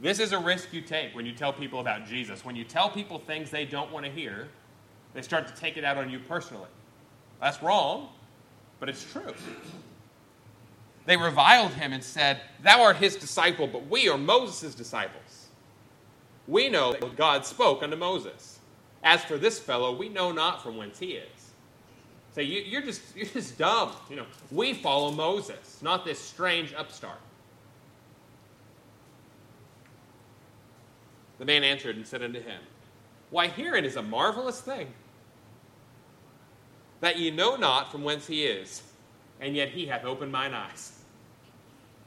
[0.00, 2.44] this is a risk you take when you tell people about Jesus.
[2.44, 4.48] When you tell people things they don't want to hear,
[5.14, 6.68] they start to take it out on you personally.
[7.40, 8.08] That's wrong,
[8.80, 9.34] but it's true.
[11.06, 15.48] They reviled him and said, Thou art his disciple, but we are Moses' disciples.
[16.46, 18.58] We know that God spoke unto Moses.
[19.02, 21.52] As for this fellow, we know not from whence he is.
[22.34, 23.92] Say, you, you're just you're just dumb.
[24.10, 27.20] You know, we follow Moses, not this strange upstart.
[31.38, 32.60] The man answered and said unto him,
[33.30, 34.88] Why, herein is a marvelous thing,
[37.00, 38.82] that ye know not from whence he is,
[39.40, 40.98] and yet he hath opened mine eyes.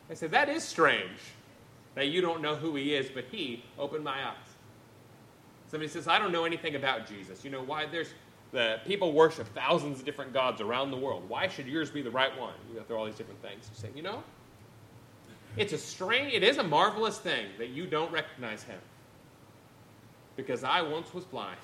[0.09, 1.19] I said, That is strange,
[1.95, 4.36] that you don't know who he is, but he opened my eyes.
[5.69, 7.45] Somebody says, I don't know anything about Jesus.
[7.45, 7.86] You know why?
[7.86, 8.13] There's
[8.51, 11.23] the people worship thousands of different gods around the world.
[11.29, 12.53] Why should yours be the right one?
[12.69, 13.69] You go through all these different things.
[13.73, 14.21] You say, you know,
[15.55, 18.79] it's a strange, it is a marvelous thing that you don't recognize him.
[20.36, 21.59] Because I once was blind,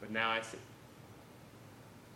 [0.00, 0.58] but now I see.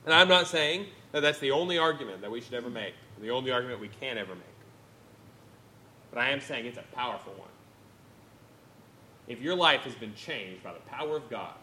[0.05, 3.31] And I'm not saying that that's the only argument that we should ever make, the
[3.31, 4.45] only argument we can ever make.
[6.11, 7.49] But I am saying it's a powerful one
[9.29, 11.55] if your life has been changed by the power of God,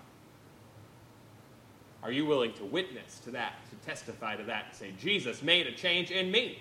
[2.01, 5.67] are you willing to witness to that, to testify to that, and say, Jesus made
[5.67, 6.59] a change in me?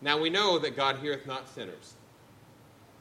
[0.00, 1.94] Now we know that God heareth not sinners.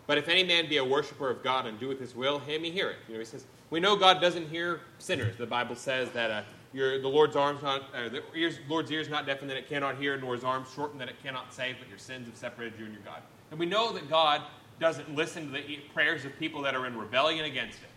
[0.08, 2.72] But if any man be a worshiper of God and doeth his will, him he
[2.72, 2.98] heareth.
[3.08, 5.38] You know, he says, we know God doesn't hear sinners.
[5.38, 6.42] The Bible says that uh,
[6.74, 9.98] your, the Lord's arms not, uh, the ears, Lord's ears not deafened that it cannot
[9.98, 12.86] hear, nor his arms shortened that it cannot save, but your sins have separated you
[12.86, 13.22] and your God.
[13.52, 14.42] And we know that God
[14.80, 17.90] doesn't listen to the prayers of people that are in rebellion against him.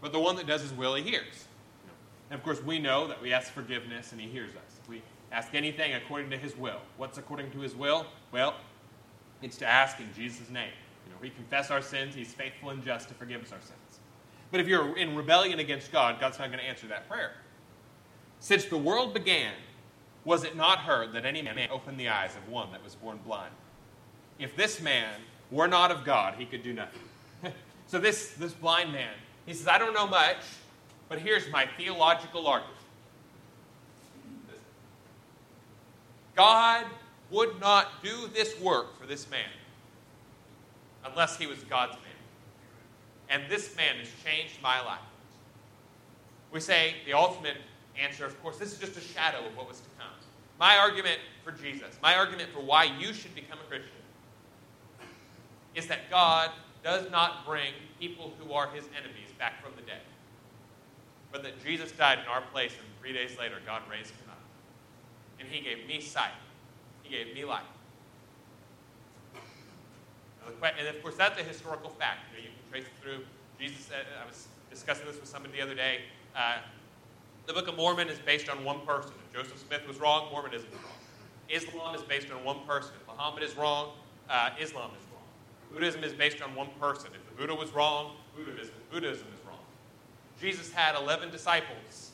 [0.00, 1.46] But the one that does his will, he hears.
[2.30, 4.80] And of course, we know that we ask forgiveness and he hears us.
[4.88, 6.80] We ask anything according to his will.
[6.96, 8.06] What's according to his will?
[8.32, 8.56] Well,
[9.42, 10.70] it's to ask in Jesus' name.
[11.06, 14.00] You know, we confess our sins, he's faithful and just to forgive us our sins.
[14.50, 17.32] But if you're in rebellion against God, God's not going to answer that prayer.
[18.38, 19.52] Since the world began,
[20.24, 23.18] was it not heard that any man opened the eyes of one that was born
[23.24, 23.52] blind?
[24.38, 25.20] If this man
[25.50, 27.02] were not of God, he could do nothing.
[27.86, 29.12] so this, this blind man,
[29.46, 30.38] he says, I don't know much,
[31.08, 32.78] but here's my theological argument.
[36.34, 36.86] God
[37.32, 39.50] would not do this work for this man
[41.04, 42.12] unless he was God's man
[43.32, 45.00] and this man has changed my life.
[46.52, 47.56] We say the ultimate
[47.98, 50.12] answer, of course, this is just a shadow of what was to come.
[50.60, 53.90] My argument for Jesus, my argument for why you should become a Christian,
[55.74, 56.50] is that God
[56.84, 60.02] does not bring people who are his enemies back from the dead,
[61.32, 64.38] but that Jesus died in our place, and three days later, God raised him up.
[65.40, 66.32] And he gave me sight,
[67.12, 67.62] gave me life.
[70.78, 72.20] And of course, that's a historical fact.
[72.34, 73.24] You, know, you can trace it through.
[73.60, 76.00] Jesus said, I was discussing this with somebody the other day.
[76.34, 76.58] Uh,
[77.46, 79.12] the Book of Mormon is based on one person.
[79.28, 80.92] If Joseph Smith was wrong, Mormonism is wrong.
[81.48, 82.92] Islam is based on one person.
[83.00, 83.90] If Muhammad is wrong,
[84.30, 85.22] uh, Islam is wrong.
[85.72, 87.10] Buddhism is based on one person.
[87.14, 89.58] If the Buddha was wrong, Buddhism, Buddhism is wrong.
[90.40, 92.12] Jesus had 11 disciples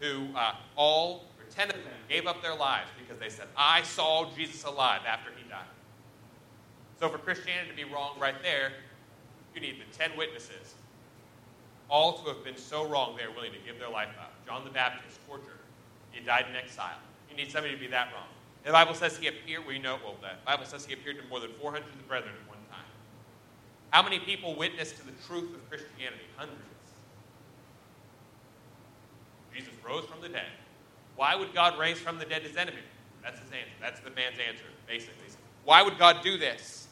[0.00, 1.24] who uh, all,
[1.58, 5.30] 10 of them, gave up their lives because they said, I saw Jesus alive after
[5.36, 5.66] he died.
[7.00, 8.70] So for Christianity to be wrong right there,
[9.54, 10.74] you need the 10 witnesses,
[11.90, 14.32] all to have been so wrong they are willing to give their life up.
[14.46, 15.58] John the Baptist, tortured.
[16.12, 16.98] He died in exile.
[17.28, 18.28] You need somebody to be that wrong.
[18.64, 20.40] The Bible says he appeared, we know, well, that.
[20.40, 22.86] the Bible says he appeared to more than 400 of the brethren at one time.
[23.90, 26.22] How many people witnessed to the truth of Christianity?
[26.36, 26.62] Hundreds.
[29.52, 30.46] Jesus rose from the dead.
[31.18, 32.78] Why would God raise from the dead his enemy?
[33.24, 33.74] That's his answer.
[33.80, 35.26] That's the man's answer, basically.
[35.64, 36.86] Why would God do this?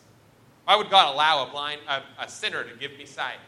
[0.65, 3.39] Why would God allow a blind, a, a sinner to give me sight?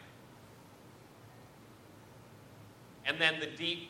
[3.05, 3.89] And then the deep,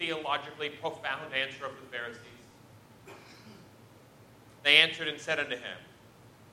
[0.00, 2.18] theologically profound answer of the Pharisees.
[4.64, 5.78] They answered and said unto him,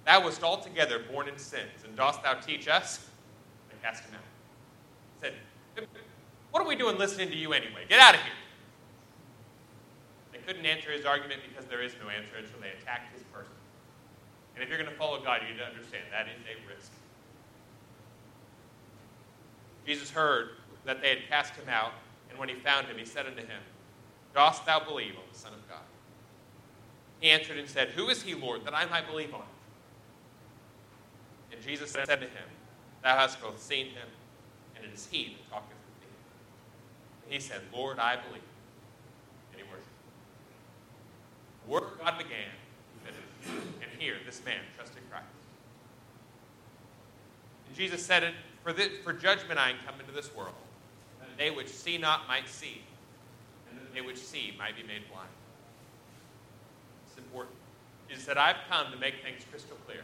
[0.05, 3.09] Thou wast altogether born in sins, and dost thou teach us?
[3.69, 5.23] They cast him out.
[5.23, 5.29] He
[5.79, 5.87] Said,
[6.51, 7.85] What are we doing listening to you anyway?
[7.89, 8.33] Get out of here.
[10.45, 13.53] Couldn't answer his argument because there is no answer, and so they attacked his person.
[14.55, 16.91] And if you're going to follow God, you need to understand that is a risk.
[19.85, 20.49] Jesus heard
[20.85, 21.93] that they had cast him out,
[22.29, 23.61] and when he found him, he said unto him,
[24.33, 25.83] Dost thou believe on the Son of God?
[27.19, 29.47] He answered and said, Who is he, Lord, that I might believe on him?
[31.51, 32.49] And Jesus said to him,
[33.03, 34.07] Thou hast both seen him,
[34.75, 36.15] and it is he that talketh with thee.
[37.25, 38.41] And he said, Lord, I believe.
[39.51, 39.87] And he worshiped.
[41.60, 42.51] The work God began,
[43.07, 45.25] and here this man trusted Christ.
[47.67, 50.53] And Jesus said, it, for, this, for judgment I am come into this world,
[51.21, 52.81] that they which see not might see,
[53.69, 55.29] and that they which see might be made blind.
[57.07, 57.55] It's important.
[58.09, 60.03] Jesus said, I've come to make things crystal clear.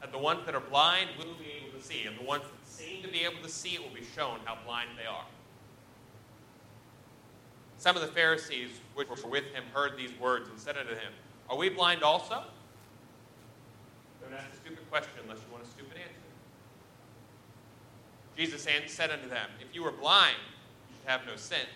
[0.00, 2.70] That the ones that are blind will be able to see, and the ones that
[2.70, 5.26] seem to be able to see it will be shown how blind they are.
[7.80, 11.12] Some of the Pharisees which were with him heard these words and said unto him,
[11.48, 12.44] Are we blind also?
[14.20, 16.14] Don't ask a stupid question unless you want a stupid answer.
[18.36, 20.36] Jesus said unto them, If you were blind,
[20.90, 21.66] you should have no sin.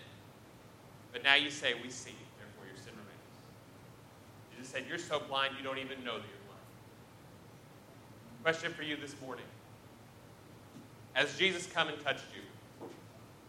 [1.11, 4.55] But now you say, We see, therefore your sin remains.
[4.55, 6.61] Jesus said, You're so blind you don't even know that you're blind.
[8.43, 9.45] Question for you this morning.
[11.15, 12.43] As Jesus come and touched you,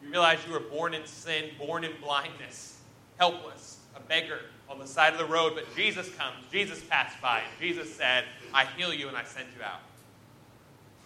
[0.06, 2.78] you realize you were born in sin, born in blindness,
[3.18, 7.38] helpless, a beggar on the side of the road, but Jesus comes, Jesus passed by,
[7.38, 9.80] and Jesus said, I heal you and I send you out.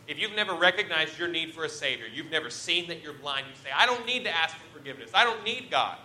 [0.06, 3.46] If you've never recognized your need for a Savior, you've never seen that you're blind,
[3.48, 5.98] you say, I don't need to ask for forgiveness, I don't need God,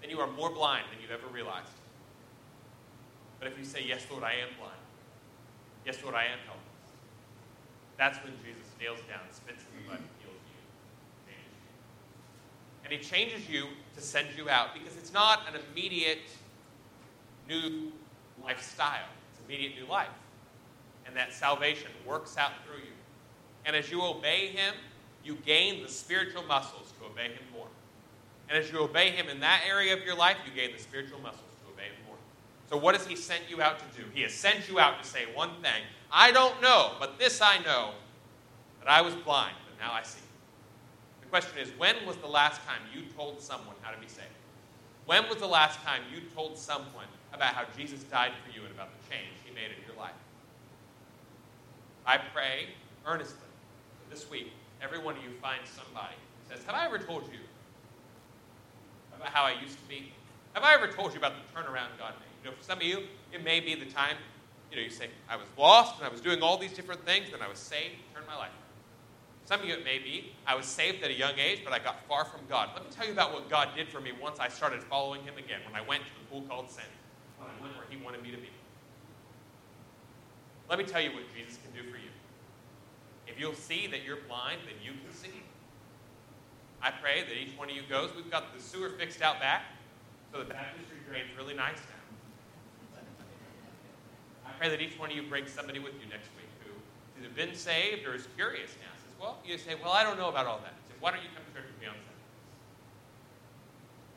[0.00, 1.68] then you are more blind than you've ever realized.
[3.38, 4.76] But if you say, Yes, Lord, I am blind,
[5.86, 6.84] yes, Lord, I am helpless,
[7.96, 10.60] that's when Jesus kneels down, spits and heals you,
[11.24, 11.72] changes you.
[12.84, 16.18] And He changes you to send you out because it's not an immediate
[17.48, 17.92] new
[18.42, 20.08] lifestyle, it's immediate new life.
[21.06, 22.92] And that salvation works out through you.
[23.66, 24.74] And as you obey Him,
[25.24, 27.66] you gain the spiritual muscles to obey Him more.
[28.48, 31.18] And as you obey Him in that area of your life, you gain the spiritual
[31.20, 32.16] muscles to obey Him more.
[32.70, 34.06] So, what has He sent you out to do?
[34.12, 35.82] He has sent you out to say one thing
[36.12, 37.92] I don't know, but this I know
[38.80, 40.20] that I was blind, but now I see.
[41.34, 44.28] The question is when was the last time you told someone how to be saved?
[45.04, 48.72] When was the last time you told someone about how Jesus died for you and
[48.72, 50.14] about the change He made in your life?
[52.06, 52.68] I pray
[53.04, 53.50] earnestly
[54.10, 57.40] this week, every one of you finds somebody who says, Have I ever told you
[59.16, 60.12] about how I used to be?
[60.52, 62.44] Have I ever told you about the turnaround God made?
[62.44, 64.14] You know, for some of you, it may be the time,
[64.70, 67.32] you know, you say, I was lost and I was doing all these different things,
[67.34, 68.52] and I was saved, turned my life.
[69.46, 71.78] Some of you, it may be, I was saved at a young age, but I
[71.78, 72.70] got far from God.
[72.74, 75.36] Let me tell you about what God did for me once I started following Him
[75.36, 76.88] again, when I went to the pool called Sent,
[77.38, 78.48] when I went where He wanted me to be.
[80.70, 82.08] Let me tell you what Jesus can do for you.
[83.26, 85.42] If you'll see that you're blind, then you can see.
[86.80, 88.10] I pray that each one of you goes.
[88.16, 89.64] We've got the sewer fixed out back,
[90.32, 93.00] so the baptistry drain's really nice now.
[94.46, 96.70] I pray that each one of you brings somebody with you next week who
[97.16, 98.93] has either been saved or is curious now.
[99.20, 100.74] Well, you say, well, I don't know about all that.
[100.88, 102.14] Say, why don't you come to church with me on Sunday?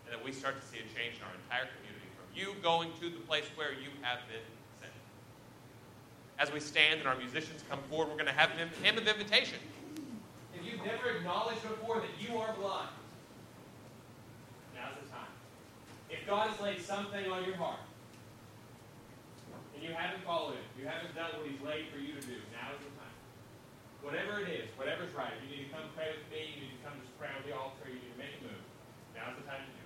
[0.05, 2.91] And then we start to see a change in our entire community from you going
[3.01, 4.43] to the place where you have been
[4.79, 4.93] sent.
[6.39, 9.07] as we stand and our musicians come forward, we're going to have a hymn of
[9.07, 9.59] invitation.
[10.55, 12.89] If you've never acknowledged before that you are blind,
[14.73, 15.31] now's the time.
[16.09, 17.79] If God has laid something on your heart,
[19.77, 22.41] and you haven't followed it, you haven't done what He's laid for you to do,
[22.49, 22.96] now is the time.
[24.07, 26.81] Whatever it is, whatever's right, you need to come pray with me, you need to
[26.87, 28.63] come just pray on the altar, you need to make a move.
[29.11, 29.76] Now's the time to